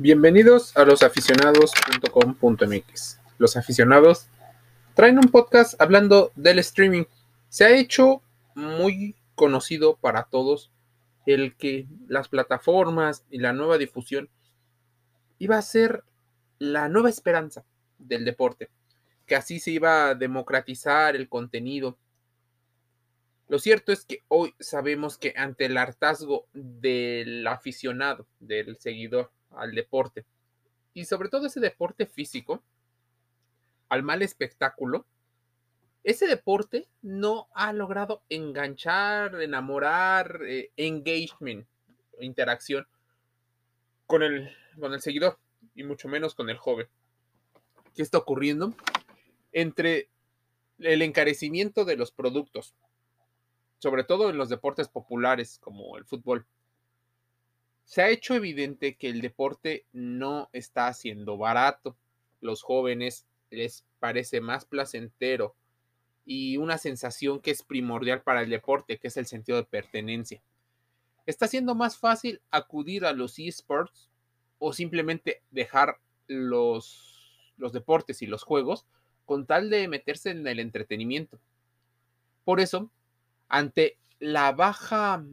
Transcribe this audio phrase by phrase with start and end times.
[0.00, 3.20] Bienvenidos a losaficionados.com.mx.
[3.36, 4.28] Los aficionados
[4.94, 7.02] traen un podcast hablando del streaming.
[7.48, 8.22] Se ha hecho
[8.54, 10.70] muy conocido para todos
[11.26, 14.28] el que las plataformas y la nueva difusión
[15.40, 16.04] iba a ser
[16.60, 17.64] la nueva esperanza
[17.98, 18.70] del deporte,
[19.26, 21.98] que así se iba a democratizar el contenido.
[23.48, 29.74] Lo cierto es que hoy sabemos que ante el hartazgo del aficionado, del seguidor, al
[29.74, 30.24] deporte
[30.98, 32.62] y sobre todo ese deporte físico,
[33.88, 35.06] al mal espectáculo,
[36.02, 41.68] ese deporte no ha logrado enganchar, enamorar, eh, engagement,
[42.18, 42.86] interacción
[44.06, 45.38] con el, con el seguidor
[45.74, 46.88] y mucho menos con el joven.
[47.94, 48.74] ¿Qué está ocurriendo?
[49.52, 50.08] Entre
[50.78, 52.74] el encarecimiento de los productos,
[53.78, 56.46] sobre todo en los deportes populares como el fútbol,
[57.88, 61.96] se ha hecho evidente que el deporte no está siendo barato.
[62.42, 65.56] Los jóvenes les parece más placentero
[66.26, 70.42] y una sensación que es primordial para el deporte, que es el sentido de pertenencia.
[71.24, 74.10] Está siendo más fácil acudir a los esports
[74.58, 78.84] o simplemente dejar los, los deportes y los juegos
[79.24, 81.40] con tal de meterse en el entretenimiento.
[82.44, 82.90] Por eso,
[83.48, 85.24] ante la baja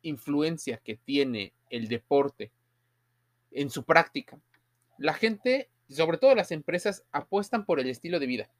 [0.00, 2.50] influencia que tiene el deporte
[3.50, 4.38] en su práctica.
[4.98, 8.50] La gente, sobre todo las empresas, apuestan por el estilo de vida.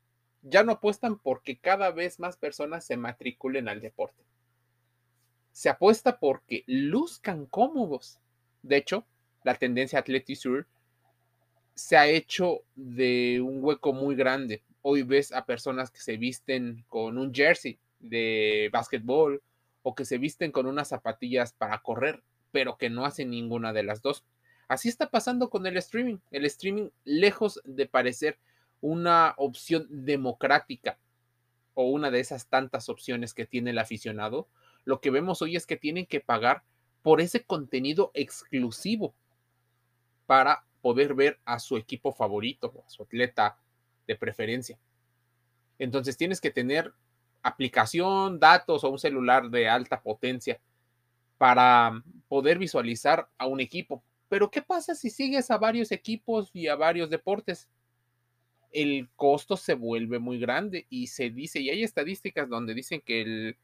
[0.43, 4.25] Ya no apuestan porque cada vez más personas se matriculen al deporte.
[5.53, 8.19] Se apuesta porque luzcan cómodos.
[8.63, 9.05] De hecho,
[9.43, 10.67] la tendencia Athletic
[11.75, 14.63] se ha hecho de un hueco muy grande.
[14.83, 19.43] Hoy ves a personas que se visten con un jersey de básquetbol
[19.83, 23.83] o que se visten con unas zapatillas para correr pero que no hacen ninguna de
[23.83, 24.25] las dos.
[24.69, 26.19] Así está pasando con el streaming.
[26.31, 28.39] El streaming, lejos de parecer
[28.81, 30.99] una opción democrática
[31.75, 34.49] o una de esas tantas opciones que tiene el aficionado,
[34.85, 36.63] lo que vemos hoy es que tienen que pagar
[37.03, 39.15] por ese contenido exclusivo
[40.27, 43.59] para poder ver a su equipo favorito, a su atleta
[44.07, 44.79] de preferencia.
[45.79, 46.93] Entonces tienes que tener
[47.43, 50.61] aplicación, datos o un celular de alta potencia
[51.41, 54.05] para poder visualizar a un equipo.
[54.29, 57.67] Pero ¿qué pasa si sigues a varios equipos y a varios deportes?
[58.71, 63.57] El costo se vuelve muy grande y se dice, y hay estadísticas donde dicen que,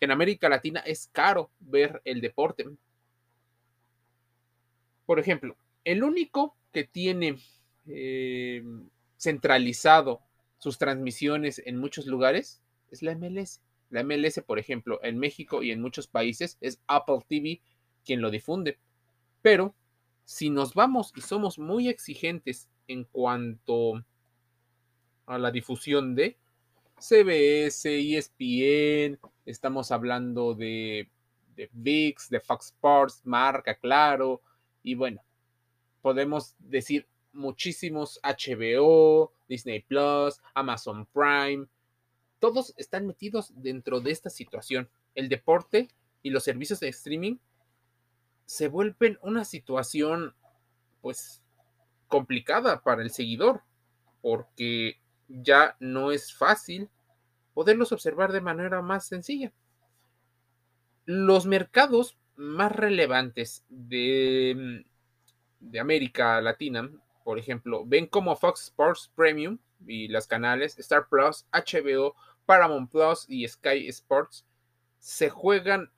[0.00, 2.66] en América Latina es caro ver el deporte.
[5.06, 7.38] Por ejemplo, el único que tiene
[7.86, 8.62] eh,
[9.16, 10.20] centralizado
[10.58, 12.60] sus transmisiones en muchos lugares
[12.90, 13.62] es la MLS.
[13.90, 17.60] La MLS, por ejemplo, en México y en muchos países es Apple TV
[18.04, 18.78] quien lo difunde.
[19.42, 19.74] Pero
[20.24, 24.04] si nos vamos y somos muy exigentes en cuanto
[25.26, 26.36] a la difusión de
[26.98, 31.08] CBS, ESPN, estamos hablando de,
[31.56, 34.42] de VIX, de Fox Sports, Marca, Claro,
[34.82, 35.22] y bueno,
[36.02, 41.66] podemos decir muchísimos HBO, Disney Plus, Amazon Prime,
[42.44, 44.90] todos están metidos dentro de esta situación.
[45.14, 45.88] El deporte
[46.22, 47.38] y los servicios de streaming
[48.44, 50.34] se vuelven una situación
[51.00, 51.40] pues
[52.06, 53.62] complicada para el seguidor
[54.20, 56.90] porque ya no es fácil
[57.54, 59.50] poderlos observar de manera más sencilla.
[61.06, 64.84] Los mercados más relevantes de,
[65.60, 66.90] de América Latina,
[67.24, 69.56] por ejemplo, ven como Fox Sports Premium
[69.86, 72.14] y las canales Star Plus, HBO,
[72.46, 74.44] Paramount Plus y Sky Sports
[74.98, 75.90] se juegan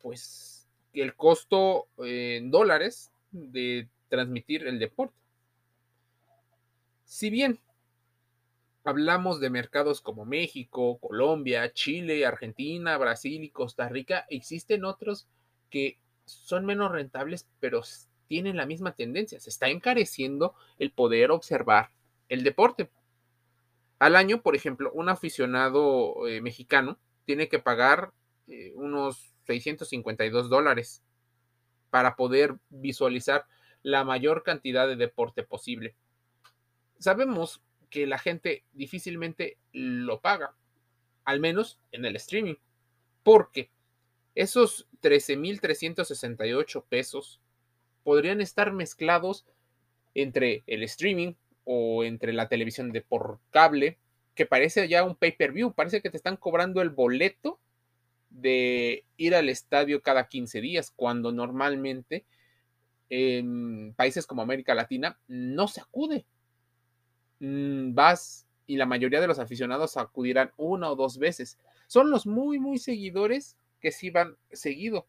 [0.00, 5.16] pues el costo en dólares de transmitir el deporte.
[7.04, 7.60] Si bien
[8.84, 15.28] hablamos de mercados como México, Colombia, Chile, Argentina, Brasil y Costa Rica, existen otros
[15.70, 17.82] que son menos rentables, pero
[18.28, 19.40] tienen la misma tendencia.
[19.40, 21.90] Se está encareciendo el poder observar
[22.28, 22.90] el deporte.
[24.02, 28.12] Al año, por ejemplo, un aficionado eh, mexicano tiene que pagar
[28.48, 31.04] eh, unos 652 dólares
[31.88, 33.46] para poder visualizar
[33.84, 35.94] la mayor cantidad de deporte posible.
[36.98, 40.56] Sabemos que la gente difícilmente lo paga,
[41.24, 42.56] al menos en el streaming,
[43.22, 43.70] porque
[44.34, 47.40] esos 13.368 pesos
[48.02, 49.46] podrían estar mezclados
[50.12, 51.34] entre el streaming,
[51.64, 53.98] o entre la televisión de por cable,
[54.34, 57.58] que parece ya un pay-per-view, parece que te están cobrando el boleto
[58.30, 62.24] de ir al estadio cada 15 días, cuando normalmente
[63.10, 66.24] en países como América Latina no se acude.
[67.40, 71.58] Mm, vas y la mayoría de los aficionados acudirán una o dos veces.
[71.86, 75.06] Son los muy, muy seguidores que sí van seguido,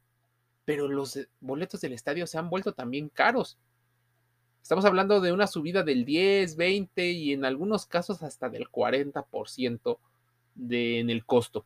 [0.66, 3.58] pero los boletos del estadio se han vuelto también caros.
[4.64, 10.00] Estamos hablando de una subida del 10, 20 y en algunos casos hasta del 40%
[10.56, 11.66] de, en el costo.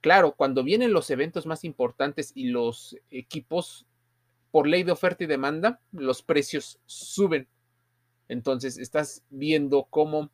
[0.00, 3.84] Claro, cuando vienen los eventos más importantes y los equipos,
[4.50, 7.48] por ley de oferta y demanda, los precios suben.
[8.28, 10.30] Entonces estás viendo cómo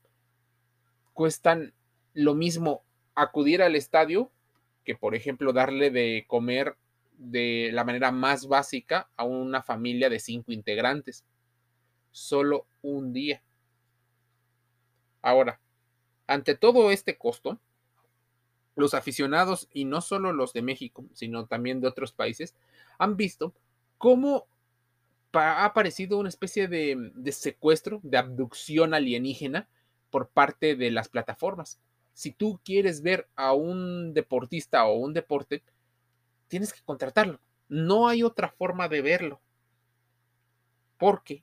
[1.14, 1.74] cuestan
[2.14, 2.84] lo mismo
[3.16, 4.30] acudir al estadio
[4.84, 6.76] que, por ejemplo, darle de comer
[7.18, 11.24] de la manera más básica a una familia de cinco integrantes.
[12.12, 13.42] Solo un día.
[15.22, 15.60] Ahora,
[16.26, 17.58] ante todo este costo,
[18.74, 22.54] los aficionados, y no solo los de México, sino también de otros países,
[22.98, 23.54] han visto
[23.98, 24.46] cómo
[25.32, 29.68] ha aparecido una especie de, secuestro, de abducción alienígena
[30.10, 31.80] por parte de las plataformas.
[32.14, 35.62] Si tú quieres ver a un deportista o un deporte,
[36.48, 37.40] tienes que contratarlo.
[37.68, 39.40] No hay otra forma de verlo.
[40.98, 41.42] Porque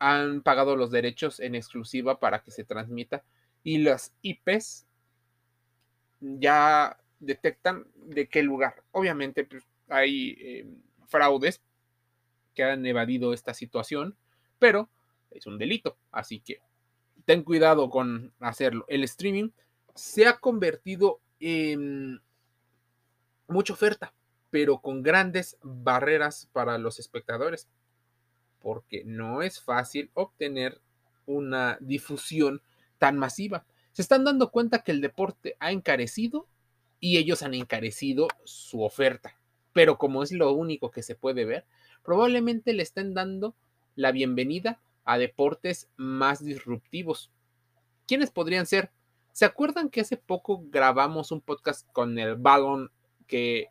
[0.00, 3.22] han pagado los derechos en exclusiva para que se transmita
[3.62, 4.86] y las IPs
[6.20, 8.82] ya detectan de qué lugar.
[8.92, 10.66] Obviamente pues, hay eh,
[11.06, 11.60] fraudes
[12.54, 14.16] que han evadido esta situación,
[14.58, 14.88] pero
[15.30, 16.60] es un delito, así que
[17.26, 18.86] ten cuidado con hacerlo.
[18.88, 19.50] El streaming
[19.94, 22.22] se ha convertido en
[23.48, 24.14] mucha oferta,
[24.48, 27.68] pero con grandes barreras para los espectadores,
[28.60, 30.80] porque no es fácil obtener
[31.26, 32.62] una difusión
[32.98, 33.64] tan masiva.
[33.92, 36.46] Se están dando cuenta que el deporte ha encarecido
[37.00, 39.36] y ellos han encarecido su oferta,
[39.72, 41.64] pero como es lo único que se puede ver,
[42.02, 43.54] probablemente le estén dando
[43.96, 47.30] la bienvenida a deportes más disruptivos.
[48.06, 48.90] ¿Quiénes podrían ser?
[49.32, 52.90] ¿Se acuerdan que hace poco grabamos un podcast con el balón
[53.26, 53.68] que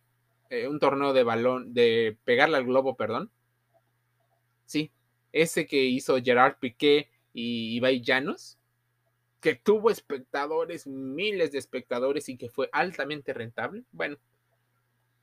[0.49, 3.31] eh, un torneo de balón de pegarle al globo, perdón?
[4.69, 4.91] Sí,
[5.31, 8.59] ese que hizo Gerard Piqué y Ibai Llanos,
[9.39, 13.83] que tuvo espectadores, miles de espectadores y que fue altamente rentable.
[13.91, 14.17] Bueno,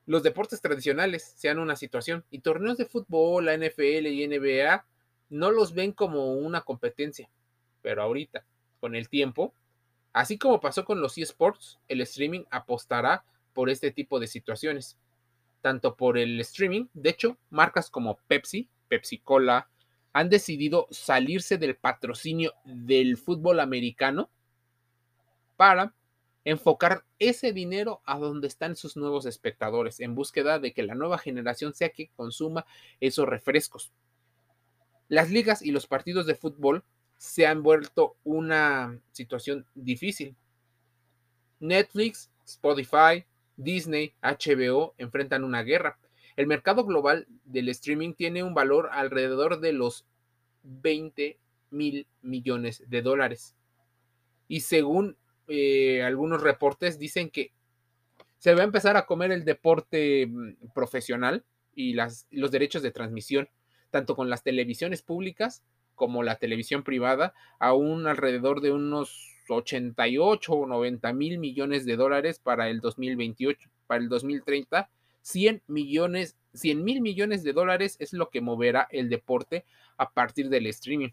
[0.04, 4.84] los deportes tradicionales sean una situación y torneos de fútbol, la NFL y NBA
[5.30, 7.30] no los ven como una competencia,
[7.82, 8.44] pero ahorita,
[8.80, 9.54] con el tiempo,
[10.12, 14.98] así como pasó con los eSports, el streaming apostará por este tipo de situaciones,
[15.60, 19.68] tanto por el streaming, de hecho, marcas como Pepsi, Pepsi Cola,
[20.12, 24.30] han decidido salirse del patrocinio del fútbol americano
[25.56, 25.94] para
[26.44, 31.18] enfocar ese dinero a donde están sus nuevos espectadores, en búsqueda de que la nueva
[31.18, 32.64] generación sea que consuma
[33.00, 33.92] esos refrescos.
[35.08, 36.84] Las ligas y los partidos de fútbol
[37.18, 40.36] se han vuelto una situación difícil.
[41.60, 43.24] Netflix, Spotify,
[43.56, 45.98] Disney, HBO enfrentan una guerra.
[46.36, 50.04] El mercado global del streaming tiene un valor alrededor de los
[50.62, 51.38] 20
[51.70, 53.54] mil millones de dólares.
[54.48, 55.16] Y según
[55.48, 57.52] eh, algunos reportes dicen que
[58.38, 61.44] se va a empezar a comer el deporte mm, profesional
[61.74, 63.48] y las, los derechos de transmisión
[63.90, 65.62] tanto con las televisiones públicas
[65.94, 71.96] como la televisión privada, a un alrededor de unos 88 o 90 mil millones de
[71.96, 73.70] dólares para el 2028.
[73.86, 74.90] Para el 2030,
[75.26, 79.64] 100 millones, 100 mil millones de dólares es lo que moverá el deporte
[79.96, 81.08] a partir del streaming.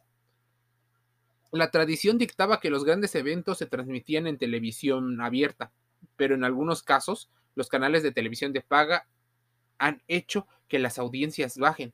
[1.52, 5.72] La tradición dictaba que los grandes eventos se transmitían en televisión abierta,
[6.16, 9.08] pero en algunos casos los canales de televisión de paga
[9.80, 11.92] han hecho que las audiencias bajen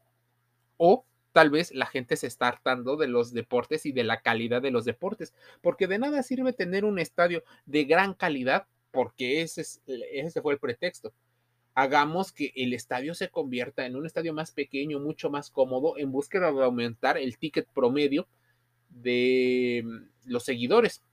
[0.75, 4.61] o tal vez la gente se está hartando de los deportes y de la calidad
[4.61, 9.61] de los deportes, porque de nada sirve tener un estadio de gran calidad, porque ese,
[9.61, 11.13] es, ese fue el pretexto.
[11.75, 16.11] Hagamos que el estadio se convierta en un estadio más pequeño, mucho más cómodo, en
[16.11, 18.27] búsqueda de aumentar el ticket promedio
[18.89, 21.03] de mm, los seguidores,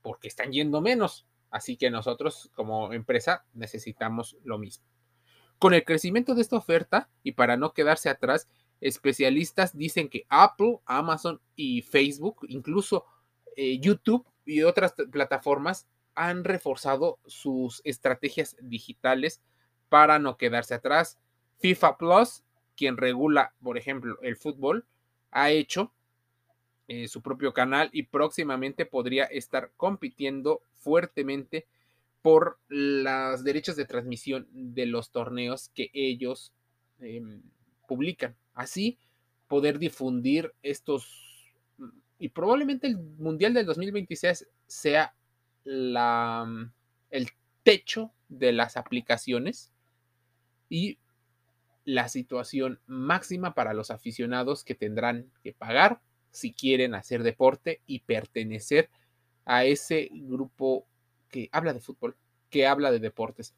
[0.00, 1.26] porque están yendo menos.
[1.50, 4.86] Así que nosotros como empresa necesitamos lo mismo.
[5.58, 8.48] Con el crecimiento de esta oferta y para no quedarse atrás,
[8.80, 13.04] especialistas dicen que Apple, Amazon y Facebook, incluso
[13.54, 19.40] eh, YouTube y otras plataformas han reforzado sus estrategias digitales
[19.88, 21.18] para no quedarse atrás.
[21.58, 22.42] FIFA Plus,
[22.76, 24.86] quien regula, por ejemplo, el fútbol,
[25.30, 25.92] ha hecho
[26.88, 31.66] eh, su propio canal y próximamente podría estar compitiendo fuertemente
[32.22, 36.52] por los derechos de transmisión de los torneos que ellos
[37.00, 37.42] em,
[37.86, 38.36] publican.
[38.54, 38.98] Así
[39.48, 41.32] poder difundir estos
[42.18, 45.14] y probablemente el Mundial del 2026 sea
[45.64, 46.46] la,
[47.10, 47.28] el
[47.62, 49.72] techo de las aplicaciones
[50.68, 50.98] y
[51.84, 56.00] la situación máxima para los aficionados que tendrán que pagar
[56.30, 58.88] si quieren hacer deporte y pertenecer
[59.44, 60.86] a ese grupo
[61.28, 62.16] que habla de fútbol,
[62.50, 63.54] que habla de deportes.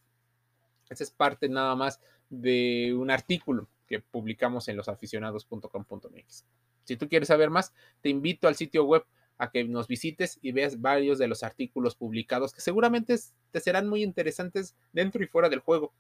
[0.89, 6.45] Esa es parte nada más de un artículo que publicamos en losaficionados.com.mx.
[6.85, 9.05] Si tú quieres saber más, te invito al sitio web
[9.39, 13.17] a que nos visites y veas varios de los artículos publicados que seguramente
[13.51, 15.93] te serán muy interesantes dentro y fuera del juego.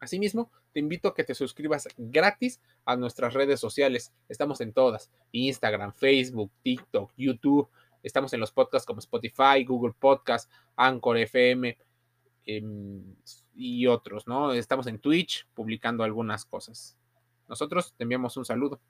[0.00, 4.12] Asimismo, te invito a que te suscribas gratis a nuestras redes sociales.
[4.28, 7.68] Estamos en todas: Instagram, Facebook, TikTok, YouTube.
[8.02, 11.78] Estamos en los podcasts como Spotify, Google Podcast, Anchor FM
[12.44, 13.02] em,
[13.54, 14.52] y otros, ¿no?
[14.52, 16.98] Estamos en Twitch publicando algunas cosas.
[17.48, 18.80] Nosotros te enviamos un saludo.